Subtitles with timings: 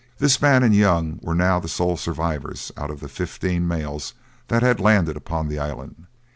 [0.17, 4.15] This man and Young were now the sole survivors out of the fifteen males
[4.47, 6.07] that had landed upon the island.